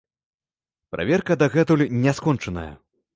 [0.95, 2.71] Праверка дагэтуль не скончаная.